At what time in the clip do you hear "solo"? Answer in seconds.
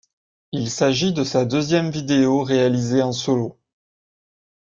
3.11-3.59